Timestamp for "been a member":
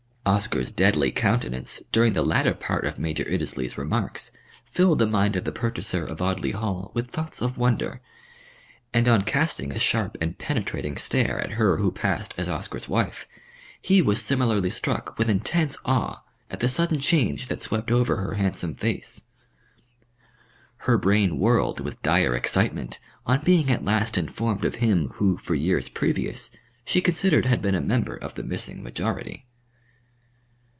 27.61-28.15